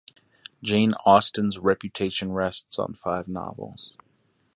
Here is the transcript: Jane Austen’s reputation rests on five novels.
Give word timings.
Jane 0.63 0.93
Austen’s 1.05 1.59
reputation 1.59 2.31
rests 2.31 2.79
on 2.79 2.95
five 2.95 3.27
novels. 3.27 3.93